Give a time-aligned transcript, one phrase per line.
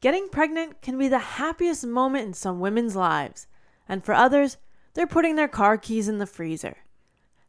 [0.00, 3.48] Getting pregnant can be the happiest moment in some women's lives,
[3.88, 4.56] and for others,
[4.94, 6.76] they're putting their car keys in the freezer.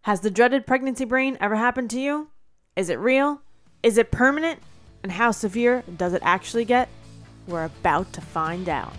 [0.02, 2.30] Has the dreaded pregnancy brain ever happened to you?
[2.76, 3.42] Is it real?
[3.84, 4.62] Is it permanent?
[5.04, 6.90] And how severe does it actually get?
[7.48, 8.94] We're about to find out.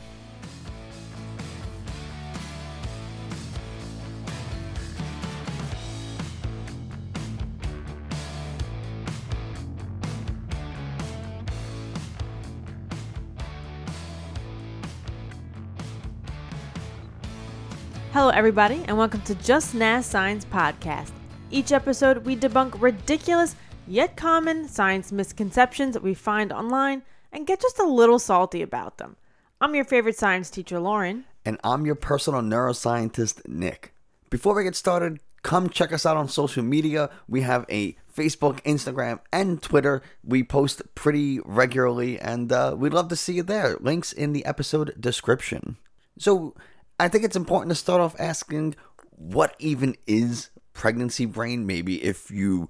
[18.12, 21.12] Hello, everybody, and welcome to Just Nas Science Podcast.
[21.52, 23.54] Each episode, we debunk ridiculous
[23.86, 28.98] yet common science misconceptions that we find online and get just a little salty about
[28.98, 29.14] them.
[29.60, 31.24] I'm your favorite science teacher, Lauren.
[31.44, 33.94] And I'm your personal neuroscientist, Nick.
[34.28, 37.10] Before we get started, come check us out on social media.
[37.28, 40.02] We have a Facebook, Instagram, and Twitter.
[40.24, 43.76] We post pretty regularly, and uh, we'd love to see you there.
[43.78, 45.76] Links in the episode description.
[46.18, 46.56] So,
[47.00, 48.76] I think it's important to start off asking
[49.16, 51.66] what even is pregnancy brain?
[51.66, 52.68] Maybe if you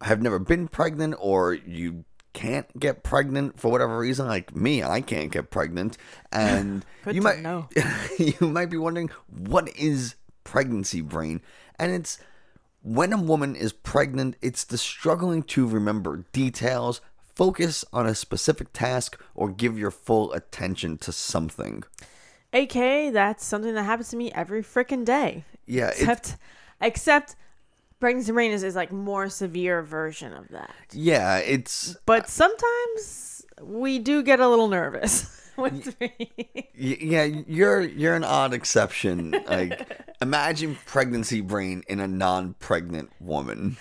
[0.00, 5.00] have never been pregnant or you can't get pregnant for whatever reason, like me, I
[5.00, 5.98] can't get pregnant,
[6.32, 7.68] and you might know.
[8.18, 11.40] you might be wondering what is pregnancy brain,
[11.78, 12.18] and it's
[12.82, 17.00] when a woman is pregnant, it's the struggling to remember details,
[17.34, 21.82] focus on a specific task, or give your full attention to something.
[22.54, 25.44] AKA, that's something that happens to me every freaking day.
[25.66, 26.36] Yeah, Except,
[26.80, 27.36] except
[28.00, 30.74] pregnancy brain is, is like more severe version of that.
[30.92, 36.70] yeah, it's But sometimes we do get a little nervous with me.
[36.74, 39.88] Yeah you're you're an odd exception like
[40.20, 43.76] imagine pregnancy brain in a non-pregnant woman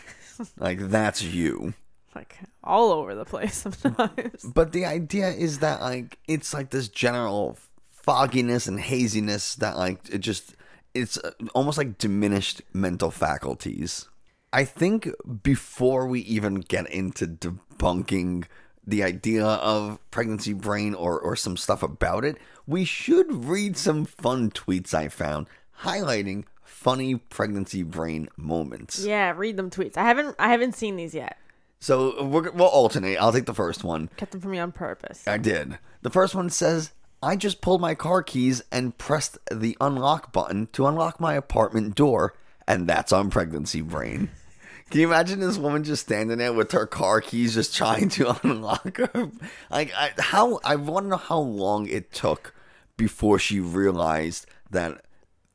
[0.59, 1.73] like that's you
[2.15, 4.43] like all over the place sometimes.
[4.43, 7.57] but the idea is that like it's like this general
[8.03, 10.55] fogginess and haziness that like it just
[10.93, 14.09] it's uh, almost like diminished mental faculties
[14.51, 15.09] i think
[15.41, 18.43] before we even get into debunking
[18.85, 22.37] the idea of pregnancy brain or or some stuff about it
[22.67, 25.47] we should read some fun tweets i found
[25.83, 29.95] highlighting funny pregnancy brain moments yeah, read them tweets.
[29.95, 31.37] I haven't I haven't seen these yet.
[31.79, 35.25] so we're, we'll alternate i'll take the first one Kept them for me on purpose.
[35.25, 35.77] I did.
[36.01, 36.91] The first one says,
[37.23, 41.95] I just pulled my car keys and pressed the unlock button to unlock my apartment
[41.95, 42.33] door,
[42.67, 44.29] and that's on pregnancy brain.
[44.89, 48.37] Can you imagine this woman just standing there with her car keys just trying to
[48.43, 49.31] unlock her?
[49.71, 52.53] Like, I, how, I want to know how long it took
[52.97, 55.05] before she realized that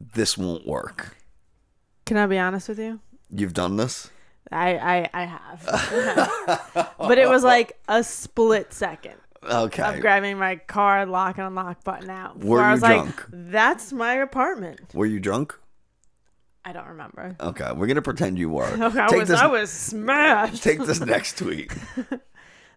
[0.00, 1.16] this won't work.
[2.06, 3.00] Can I be honest with you?
[3.30, 4.10] You've done this?
[4.50, 6.94] I I, I have.
[6.98, 9.82] but it was like a split second Okay.
[9.82, 12.42] of grabbing my car lock and unlock button out.
[12.42, 13.16] Were I you was drunk?
[13.16, 14.80] like, that's my apartment.
[14.94, 15.58] Were you drunk?
[16.64, 17.36] I don't remember.
[17.40, 18.64] Okay, we're going to pretend you were.
[18.66, 20.62] Okay, I was this, I was smashed.
[20.62, 21.72] take this next tweet.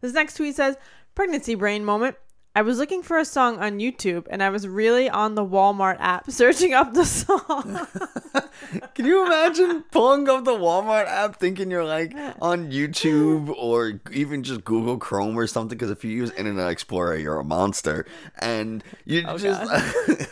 [0.02, 0.78] This next tweet says,
[1.14, 2.16] "Pregnancy brain moment.
[2.54, 5.98] I was looking for a song on YouTube and I was really on the Walmart
[6.00, 7.88] app searching up the song.
[8.94, 14.44] Can you imagine pulling up the Walmart app thinking you're like on YouTube or even
[14.44, 15.78] just Google Chrome or something?
[15.78, 18.06] Because if you use Internet Explorer, you're a monster.
[18.40, 19.72] And you Oh, just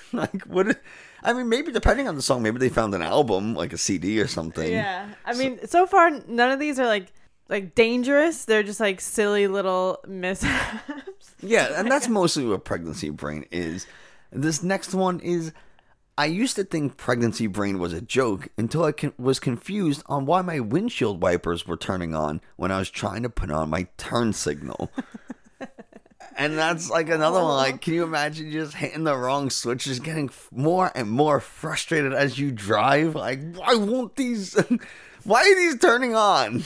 [0.14, 0.80] like what?
[1.24, 4.20] I mean, maybe depending on the song, maybe they found an album like a CD
[4.20, 4.70] or something.
[4.72, 5.08] yeah.
[5.26, 7.14] I mean, so far none of these are like
[7.50, 8.46] like dangerous.
[8.46, 10.84] They're just like silly little mishaps.
[11.42, 13.88] Yeah, and that's uh, mostly what pregnancy brain is.
[14.30, 15.54] This next one is
[16.18, 20.26] I used to think pregnancy brain was a joke until I con- was confused on
[20.26, 23.88] why my windshield wipers were turning on when I was trying to put on my
[23.96, 24.92] turn signal.
[26.36, 27.56] and that's like another one.
[27.56, 31.40] Like, can you imagine just hitting the wrong switch, just getting f- more and more
[31.40, 33.16] frustrated as you drive?
[33.16, 34.62] Like, why won't these?
[35.24, 36.66] why are these turning on?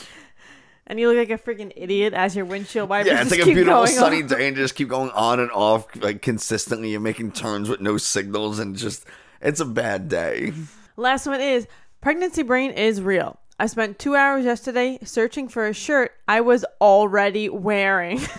[0.86, 3.46] And you look like a freaking idiot as your windshield wipers Yeah, it's like a
[3.46, 4.28] beautiful sunny on.
[4.28, 6.90] day and just keep going on and off like consistently.
[6.92, 9.06] You're making turns with no signals and just
[9.42, 10.52] it's a bad day.
[10.98, 11.68] Last one is
[12.02, 13.40] pregnancy brain is real.
[13.60, 18.20] I spent two hours yesterday searching for a shirt I was already wearing.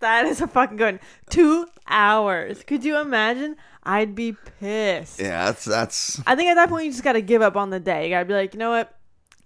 [0.00, 1.00] that is a fucking good one.
[1.30, 2.62] Two hours.
[2.64, 3.56] Could you imagine?
[3.84, 5.20] I'd be pissed.
[5.20, 7.80] Yeah, that's that's I think at that point you just gotta give up on the
[7.80, 8.04] day.
[8.04, 8.96] You gotta be like, you know what?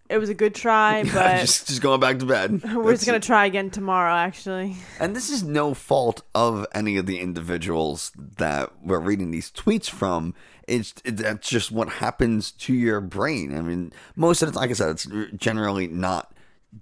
[0.08, 2.62] It was a good try, but just just going back to bed.
[2.74, 4.14] we're That's just gonna try again tomorrow.
[4.14, 9.50] Actually, And this is no fault of any of the individuals that we're reading these
[9.50, 10.34] tweets from.
[10.66, 13.56] It's it, that's just what happens to your brain.
[13.56, 16.32] I mean, most of time, like I said, it's generally not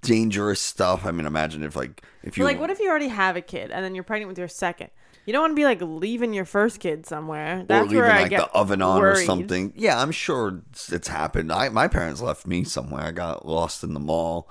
[0.02, 1.04] dangerous stuff.
[1.04, 3.70] I mean, imagine if like if you like, what if you already have a kid
[3.70, 4.90] and then you're pregnant with your second?
[5.26, 7.60] You don't want to be like leaving your first kid somewhere.
[7.60, 9.72] or That's leaving where I like get the oven on or something.
[9.76, 11.52] Yeah, I'm sure it's, it's happened.
[11.52, 13.02] I my parents left me somewhere.
[13.02, 14.48] I got lost in the mall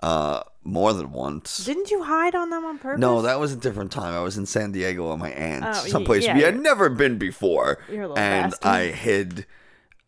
[0.00, 1.64] uh more than once.
[1.64, 3.00] Didn't you hide on them on purpose?
[3.00, 4.12] No, that was a different time.
[4.14, 7.16] I was in San Diego with my aunt, Oh, someplace yeah, we had never been
[7.16, 8.66] before, You're a little and bastard.
[8.66, 9.46] I hid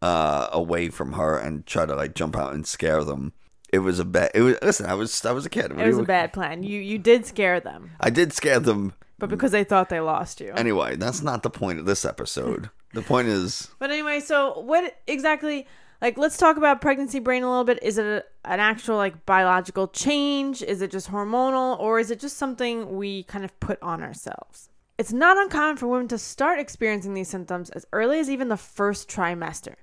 [0.02, 3.32] uh, away from her and tried to like jump out and scare them.
[3.72, 4.32] It was a bad.
[4.34, 4.86] It was listen.
[4.86, 5.70] I was I was a kid.
[5.70, 6.62] It was a bad plan.
[6.62, 8.92] You you did scare them, I did scare them.
[9.20, 10.52] But because they thought they lost you.
[10.56, 12.70] Anyway, that's not the point of this episode.
[12.94, 15.66] the point is, But anyway, so what exactly?
[16.02, 17.78] Like, let's talk about pregnancy brain a little bit.
[17.82, 20.62] Is it a, an actual like biological change?
[20.62, 24.70] Is it just hormonal, or is it just something we kind of put on ourselves?
[24.98, 28.56] It's not uncommon for women to start experiencing these symptoms as early as even the
[28.56, 29.74] first trimester.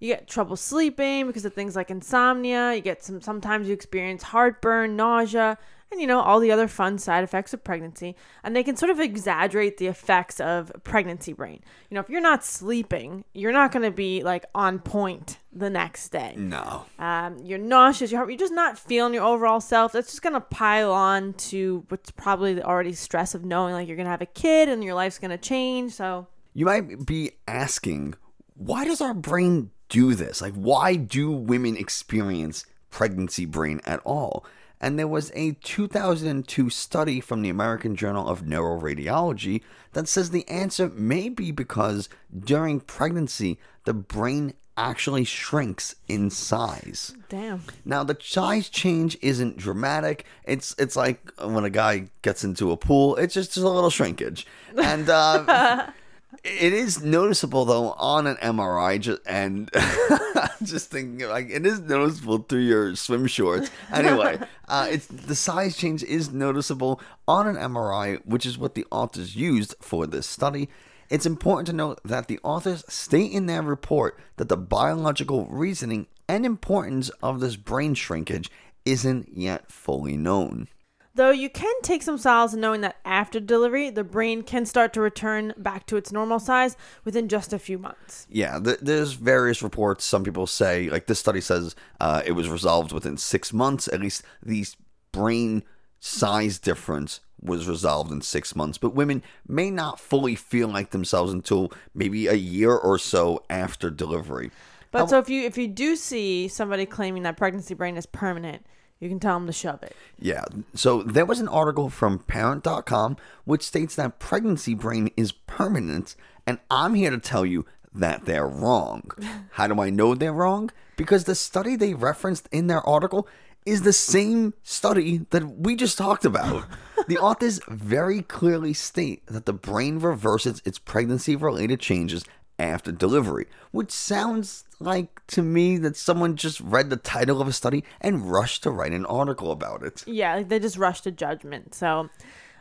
[0.00, 2.74] You get trouble sleeping because of things like insomnia.
[2.74, 5.58] You get some sometimes you experience heartburn, nausea,
[5.90, 8.14] and you know all the other fun side effects of pregnancy.
[8.44, 11.60] And they can sort of exaggerate the effects of pregnancy brain.
[11.88, 15.68] You know, if you're not sleeping, you're not going to be like on point the
[15.70, 16.34] next day.
[16.36, 16.86] no.
[16.98, 18.12] Um, you're nauseous.
[18.12, 19.92] You're, you're just not feeling your overall self.
[19.92, 23.96] That's just gonna pile on to what's probably the already stress of knowing like you're
[23.96, 25.92] gonna have a kid and your life's gonna change.
[25.92, 28.14] So You might be asking,
[28.54, 30.40] why does our brain do this?
[30.40, 34.44] Like, why do women experience pregnancy brain at all?
[34.80, 39.60] And there was a 2002 study from the American Journal of Neuroradiology
[39.92, 47.14] that says the answer may be because during pregnancy, the brain actually shrinks in size.
[47.28, 47.62] damn.
[47.84, 50.24] Now the size change isn't dramatic.
[50.44, 53.16] It's it's like when a guy gets into a pool.
[53.16, 54.46] It's just, just a little shrinkage,
[54.82, 55.90] and uh,
[56.44, 59.00] it is noticeable though on an MRI.
[59.00, 59.70] Just and
[60.62, 63.70] just thinking like it is noticeable through your swim shorts.
[63.92, 64.38] Anyway,
[64.68, 69.36] uh, it's the size change is noticeable on an MRI, which is what the authors
[69.36, 70.68] used for this study.
[71.08, 76.06] It's important to note that the authors state in their report that the biological reasoning
[76.28, 78.48] and importance of this brain shrinkage
[78.84, 80.68] isn't yet fully known.
[81.14, 84.92] Though you can take some solace in knowing that after delivery, the brain can start
[84.92, 88.28] to return back to its normal size within just a few months.
[88.30, 90.04] Yeah, th- there's various reports.
[90.04, 93.88] Some people say, like this study says, uh, it was resolved within six months.
[93.88, 94.64] At least the
[95.10, 95.64] brain
[95.98, 98.78] size difference was resolved in six months.
[98.78, 103.90] But women may not fully feel like themselves until maybe a year or so after
[103.90, 104.50] delivery.
[104.92, 108.66] But so if you if you do see somebody claiming that pregnancy brain is permanent,
[109.00, 109.96] you can tell them to shove it.
[110.18, 110.44] Yeah.
[110.74, 116.14] So there was an article from parent.com which states that pregnancy brain is permanent,
[116.46, 117.64] and I'm here to tell you
[117.94, 119.10] that they're wrong.
[119.52, 120.70] How do I know they're wrong?
[120.96, 123.26] Because the study they referenced in their article
[123.66, 126.64] is the same study that we just talked about.
[127.08, 132.24] the authors very clearly state that the brain reverses its pregnancy related changes
[132.60, 137.52] after delivery, which sounds like to me that someone just read the title of a
[137.52, 140.04] study and rushed to write an article about it.
[140.06, 141.74] Yeah, like they just rushed to judgment.
[141.74, 142.08] So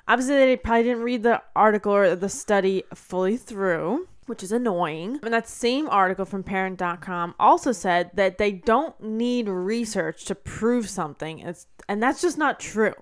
[0.07, 5.19] obviously they probably didn't read the article or the study fully through, which is annoying.
[5.23, 10.89] And that same article from parent.com also said that they don't need research to prove
[10.89, 11.39] something.
[11.39, 12.93] It's, and that's just not true.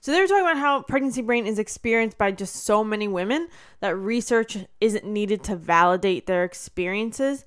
[0.00, 3.48] So they were talking about how pregnancy brain is experienced by just so many women
[3.80, 7.44] that research isn't needed to validate their experiences.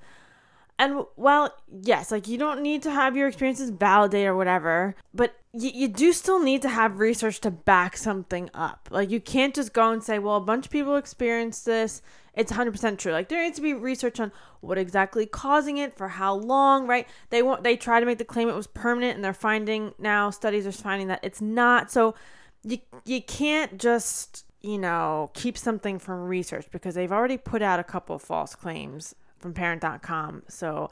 [0.78, 5.36] And well, yes, like you don't need to have your experiences validated or whatever, but
[5.54, 8.88] you, you do still need to have research to back something up.
[8.92, 12.02] Like you can't just go and say, well, a bunch of people experienced this.
[12.34, 13.12] It's 100% true.
[13.12, 14.32] Like there needs to be research on
[14.62, 17.08] what exactly causing it, for how long, right?
[17.30, 20.32] They want they try to make the claim it was permanent and they're finding now
[20.32, 21.92] studies are finding that it's not.
[21.92, 22.16] So
[22.64, 27.80] you you can't just, you know, keep something from research because they've already put out
[27.80, 30.44] a couple of false claims from parent.com.
[30.48, 30.90] So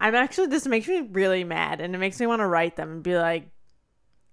[0.00, 2.90] I'm actually this makes me really mad and it makes me want to write them
[2.90, 3.48] and be like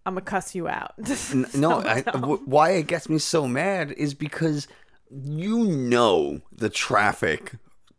[0.06, 0.94] I'm gonna cuss you out.
[1.56, 4.68] No, I, w- why it gets me so mad is because
[5.10, 7.54] you know the traffic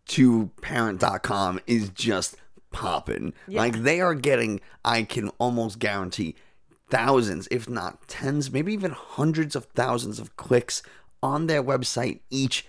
[0.08, 2.36] to parent.com is just
[2.72, 3.34] popping.
[3.60, 6.34] Like they are getting, I can almost guarantee,
[6.92, 10.82] thousands, if not tens, maybe even hundreds of thousands of clicks
[11.22, 12.66] on their website each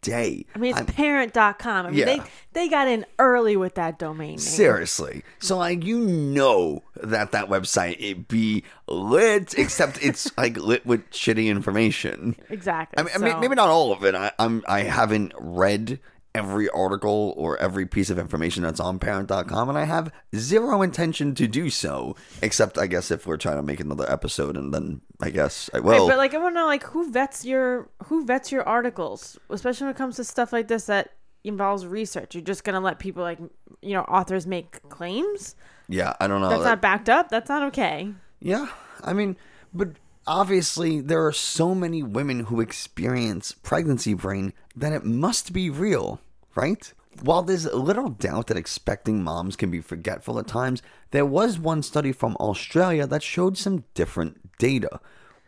[0.00, 0.44] day.
[0.54, 1.86] I mean, it's I'm- parent.com.
[1.86, 2.04] I mean, Yeah.
[2.06, 4.38] they they got in early with that domain name.
[4.38, 5.22] Seriously.
[5.40, 11.08] So like you know that that website it be lit, except it's like lit with
[11.10, 12.36] shitty information.
[12.50, 12.98] Exactly.
[12.98, 14.14] I mean, I mean, maybe not all of it.
[14.14, 15.98] I, I'm I haven't read
[16.36, 21.34] every article or every piece of information that's on parent.com, and I have zero intention
[21.36, 25.00] to do so, except I guess if we're trying to make another episode, and then
[25.20, 26.00] I guess I will.
[26.06, 29.38] Right, but like I want to know like who vets your who vets your articles,
[29.50, 31.10] especially when it comes to stuff like this that
[31.44, 32.34] involves research.
[32.34, 33.38] You're just gonna let people like
[33.82, 35.54] you know authors make claims
[35.88, 36.48] yeah, I don't know.
[36.48, 37.28] that's That- not backed up.
[37.28, 38.12] That's not okay.
[38.40, 38.66] Yeah,
[39.04, 39.36] I mean,
[39.72, 39.90] but
[40.26, 46.20] obviously there are so many women who experience pregnancy brain that it must be real,
[46.56, 46.92] right?
[47.22, 50.82] While there's little doubt that expecting moms can be forgetful at times,
[51.12, 55.00] there was one study from Australia that showed some different data.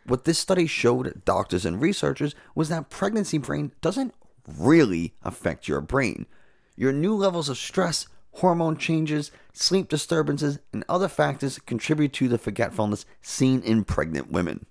[0.05, 4.13] What this study showed doctors and researchers was that pregnancy brain doesn't
[4.47, 6.25] really affect your brain.
[6.75, 12.37] Your new levels of stress, hormone changes, sleep disturbances, and other factors contribute to the
[12.37, 14.65] forgetfulness seen in pregnant women.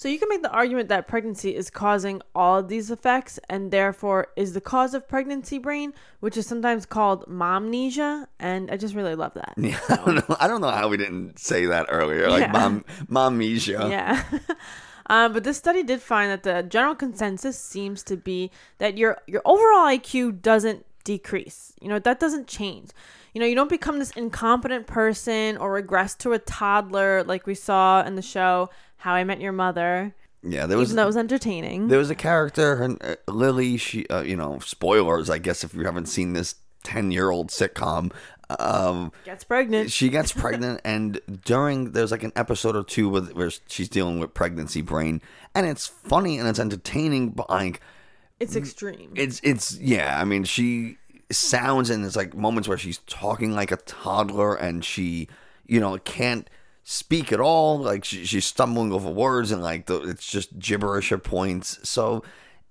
[0.00, 3.70] So you can make the argument that pregnancy is causing all of these effects and
[3.70, 8.94] therefore is the cause of pregnancy brain, which is sometimes called momnesia, and I just
[8.94, 9.52] really love that.
[9.58, 10.36] Yeah, I don't know.
[10.40, 12.30] I don't know how we didn't say that earlier.
[12.30, 12.52] Like Yeah.
[12.52, 13.90] mom, momnesia.
[13.90, 14.22] Yeah.
[15.10, 19.18] um, but this study did find that the general consensus seems to be that your
[19.26, 21.74] your overall IQ doesn't decrease.
[21.78, 22.88] You know, that doesn't change.
[23.34, 27.54] You know, you don't become this incompetent person or regress to a toddler like we
[27.54, 30.14] saw in the show How I Met Your Mother.
[30.42, 31.88] Yeah, there was Even though it was entertaining.
[31.88, 33.76] there was a character, her, uh, Lily.
[33.76, 35.28] She, uh, you know, spoilers.
[35.28, 38.10] I guess if you haven't seen this ten-year-old sitcom,
[38.58, 39.90] um, Gets pregnant.
[39.92, 44.18] she gets pregnant and during there's like an episode or two with where she's dealing
[44.18, 45.20] with pregnancy brain
[45.54, 47.80] and it's funny and it's entertaining but like
[48.40, 49.12] It's extreme.
[49.14, 50.96] it's it's yeah i mean she
[51.30, 55.28] sounds and there's like moments where she's talking like a toddler and she
[55.68, 56.50] you know can't
[56.82, 61.12] speak at all like she, she's stumbling over words and like the, it's just gibberish
[61.12, 62.22] at points so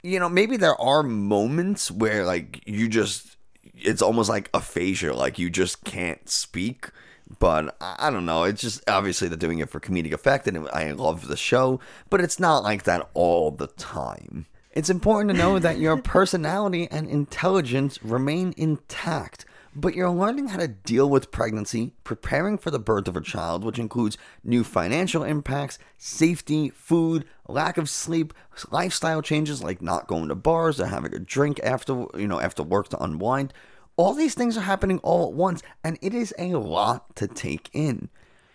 [0.03, 3.37] you know maybe there are moments where like you just
[3.75, 6.89] it's almost like aphasia like you just can't speak
[7.37, 8.43] but I I don't know.
[8.43, 12.21] It's just obviously they're doing it for comedic effect, and I love the show, but
[12.21, 14.47] it's not like that all the time.
[14.71, 19.45] It's important to know that your personality and intelligence remain intact,
[19.75, 23.63] but you're learning how to deal with pregnancy, preparing for the birth of a child,
[23.63, 28.33] which includes new financial impacts, safety, food, lack of sleep,
[28.71, 32.63] lifestyle changes like not going to bars or having a drink after, you know, after
[32.63, 33.53] work to unwind.
[33.95, 37.69] All these things are happening all at once, and it is a lot to take
[37.73, 38.09] in.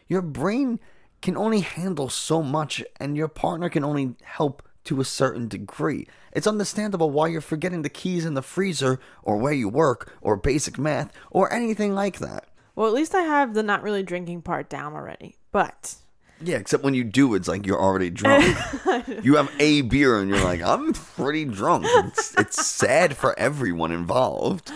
[0.09, 0.81] Your brain
[1.23, 6.07] can only handle so much, and your partner can only help to a certain degree.
[6.33, 10.37] It's understandable why you're forgetting the keys in the freezer, or where you work, or
[10.37, 12.47] basic math, or anything like that.
[12.75, 15.37] well, at least I have the not really drinking part down already.
[15.53, 15.95] But
[16.43, 18.45] Yeah, except when you do, it's like you're already drunk.
[19.23, 21.87] you have a beer, and you're like, I'm pretty drunk.
[21.89, 24.71] It's, it's sad for everyone involved.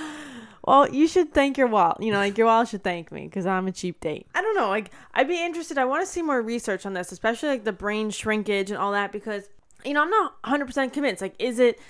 [0.64, 2.02] Well, you should thank your wallet.
[2.02, 4.26] You know, like your wallet should thank me because I'm a cheap date.
[4.34, 4.68] I don't know.
[4.68, 5.78] Like, I'd be interested.
[5.78, 8.92] I want to see more research on this, especially like the brain shrinkage and all
[8.92, 9.48] that, because
[9.84, 11.22] you know I'm not 100 percent convinced.
[11.22, 11.80] Like, is it?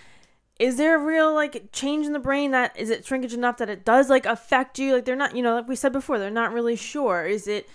[0.59, 3.71] Is there a real like change in the brain that is it shrinkage enough that
[3.71, 4.95] it does like affect you?
[4.95, 7.25] Like they're not, you know, like we said before, they're not really sure.
[7.25, 7.69] Is it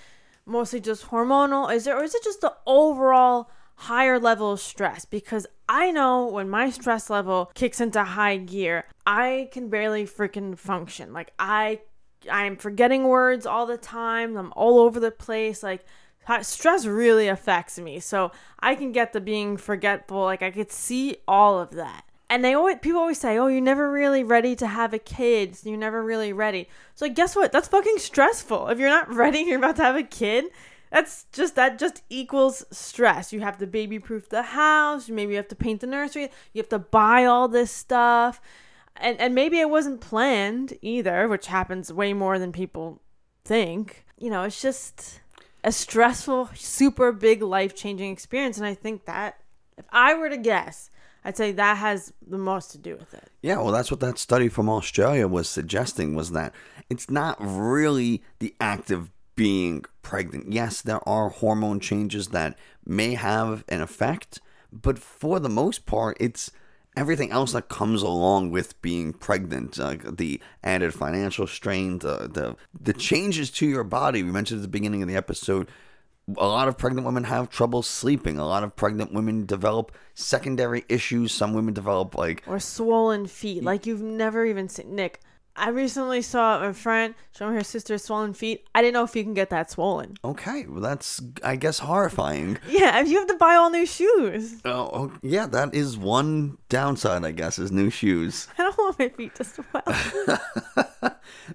[0.45, 1.73] mostly just hormonal?
[1.73, 5.05] Is there, or is it just the overall higher level of stress?
[5.05, 10.57] Because I know when my stress level kicks into high gear, I can barely freaking
[10.57, 11.13] function.
[11.13, 11.81] Like I,
[12.29, 14.37] I'm forgetting words all the time.
[14.37, 15.63] I'm all over the place.
[15.63, 15.85] Like
[16.41, 17.99] stress really affects me.
[17.99, 20.21] So I can get the being forgetful.
[20.21, 22.05] Like I could see all of that.
[22.29, 25.57] And they always people always say, "Oh, you're never really ready to have a kid.
[25.63, 27.51] You're never really ready." So guess what?
[27.51, 28.69] That's fucking stressful.
[28.69, 30.45] If you're not ready, you're about to have a kid.
[30.89, 33.33] That's just that just equals stress.
[33.33, 35.09] You have to baby proof the house.
[35.09, 36.29] Maybe you have to paint the nursery.
[36.53, 38.39] You have to buy all this stuff.
[38.95, 43.01] And and maybe it wasn't planned either, which happens way more than people
[43.43, 44.05] think.
[44.17, 45.19] You know, it's just
[45.63, 48.57] a stressful, super big life changing experience.
[48.57, 49.39] And I think that
[49.77, 50.89] if I were to guess,
[51.23, 53.29] I'd say that has the most to do with it.
[53.41, 56.53] Yeah, well, that's what that study from Australia was suggesting was that
[56.89, 60.51] it's not really the act of being pregnant.
[60.51, 64.41] Yes, there are hormone changes that may have an effect,
[64.71, 66.51] but for the most part, it's
[66.95, 72.55] everything else that comes along with being pregnant, like the added financial strain, the, the
[72.79, 74.23] the changes to your body.
[74.23, 75.69] We mentioned at the beginning of the episode
[76.37, 78.37] a lot of pregnant women have trouble sleeping.
[78.39, 81.33] A lot of pregnant women develop secondary issues.
[81.33, 84.95] Some women develop like Or swollen feet, like you've never even seen.
[84.95, 85.19] Nick,
[85.55, 88.65] I recently saw a friend showing her sister swollen feet.
[88.73, 90.15] I didn't know if you can get that swollen.
[90.23, 92.57] okay, well that's I guess horrifying.
[92.67, 94.61] Yeah, if you have to buy all new shoes.
[94.65, 98.47] Oh, oh, yeah, that is one downside I guess is new shoes.
[98.57, 100.87] I don't want my feet to well.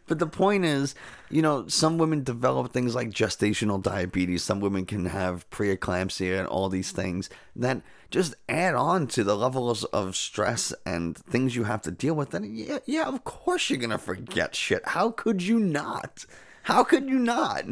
[0.06, 0.94] But the point is,
[1.30, 4.42] you know, some women develop things like gestational diabetes.
[4.42, 9.36] Some women can have preeclampsia and all these things that just add on to the
[9.36, 12.34] levels of stress and things you have to deal with.
[12.34, 14.82] And yeah, yeah, of course you're gonna forget shit.
[14.88, 16.24] How could you not?
[16.64, 17.64] How could you not?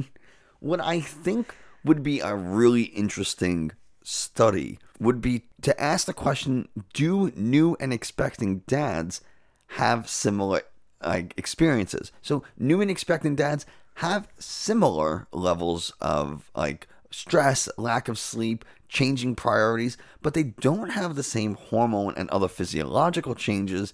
[0.61, 3.73] What I think would be a really interesting
[4.03, 9.21] study would be to ask the question do new and expecting dads
[9.69, 10.62] have similar
[11.05, 18.19] like experiences so new and expecting dads have similar levels of like stress lack of
[18.19, 23.93] sleep changing priorities but they don't have the same hormone and other physiological changes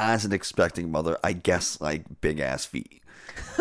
[0.00, 3.02] as an expecting mother i guess like big ass feet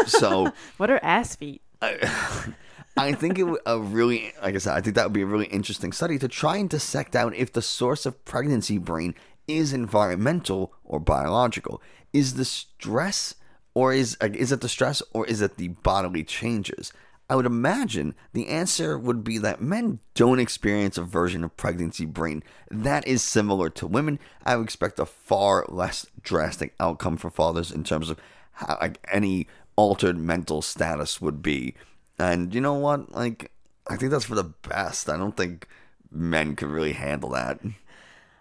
[0.05, 1.61] so what are ass feet?
[1.81, 5.27] I think it would a really, like I said, I think that would be a
[5.27, 9.15] really interesting study to try and dissect out if the source of pregnancy brain
[9.47, 11.81] is environmental or biological.
[12.13, 13.35] Is the stress,
[13.73, 16.93] or is is it the stress, or is it the bodily changes?
[17.29, 22.05] I would imagine the answer would be that men don't experience a version of pregnancy
[22.05, 24.19] brain that is similar to women.
[24.45, 28.19] I would expect a far less drastic outcome for fathers in terms of
[28.51, 31.75] how like, any altered mental status would be.
[32.19, 33.11] And you know what?
[33.13, 33.51] Like,
[33.87, 35.09] I think that's for the best.
[35.09, 35.67] I don't think
[36.11, 37.59] men could really handle that.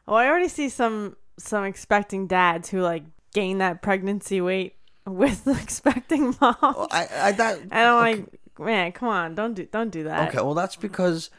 [0.06, 5.44] Well, I already see some some expecting dads who like gain that pregnancy weight with
[5.44, 6.56] the expecting mom.
[6.62, 10.28] Well, I, I that, and I'm like, man, come on, don't do don't do that.
[10.28, 11.30] Okay, well, that's because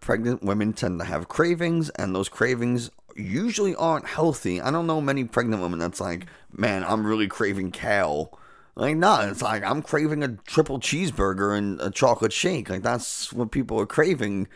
[0.00, 4.60] pregnant women tend to have cravings, and those cravings usually aren't healthy.
[4.60, 8.38] I don't know many pregnant women that's like, man, I'm really craving kale.
[8.76, 12.68] Like, no, it's like I'm craving a triple cheeseburger and a chocolate shake.
[12.68, 14.48] Like, that's what people are craving.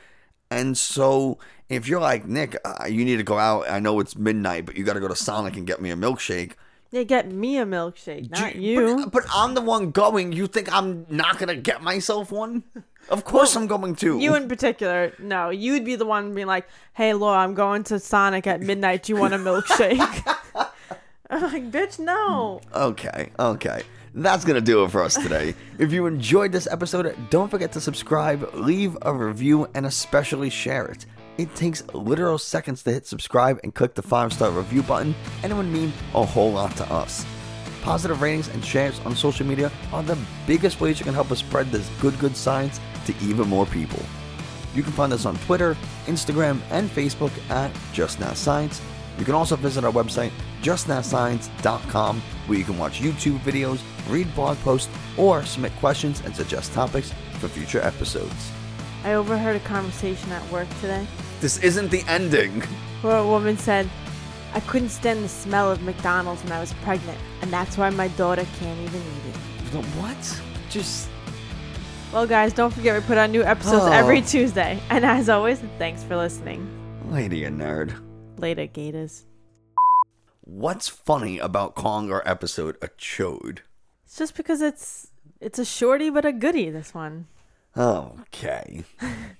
[0.50, 4.16] And so, if you're like, Nick, uh, you need to go out, I know it's
[4.16, 6.54] midnight, but you got to go to Sonic and get me a milkshake.
[6.90, 8.96] They get me a milkshake, not Do you.
[9.04, 10.32] But, but I'm the one going.
[10.32, 12.64] You think I'm not going to get myself one?
[13.10, 14.18] Of course I'm going to.
[14.18, 15.50] You in particular, no.
[15.50, 19.04] You'd be the one being like, "Hey, Lauren, I'm going to Sonic at midnight.
[19.04, 20.36] Do you want a milkshake?"
[21.30, 23.82] I'm like, "Bitch, no." Okay, okay.
[24.14, 25.54] That's going to do it for us today.
[25.78, 30.86] if you enjoyed this episode, don't forget to subscribe, leave a review, and especially share
[30.86, 31.06] it.
[31.38, 35.52] It takes literal seconds to hit subscribe and click the five star review button, and
[35.52, 37.24] it would mean a whole lot to us.
[37.82, 41.38] Positive ratings and shares on social media are the biggest ways you can help us
[41.38, 44.02] spread this good, good science to even more people.
[44.74, 48.82] You can find us on Twitter, Instagram, and Facebook at Just Now Science.
[49.16, 54.58] You can also visit our website, justnowscience.com, where you can watch YouTube videos, read blog
[54.58, 58.50] posts, or submit questions and suggest topics for future episodes.
[59.04, 61.06] I overheard a conversation at work today
[61.40, 62.62] This isn't the ending.
[63.02, 63.88] where a woman said,
[64.54, 68.08] "I couldn't stand the smell of McDonald's when I was pregnant, and that's why my
[68.08, 70.42] daughter can't even eat it." The what?
[70.70, 71.08] Just
[72.12, 73.92] Well, guys, don't forget we put out new episodes Oh.
[73.92, 74.80] every Tuesday.
[74.88, 76.66] And as always, thanks for listening.
[77.10, 77.92] lady a nerd.
[78.38, 79.24] Later, Gators.
[80.40, 83.58] What's funny about calling our episode a chode?
[84.06, 85.08] It's just because it's
[85.40, 86.70] it's a shorty but a goodie.
[86.70, 87.26] This one.
[87.76, 88.84] Okay.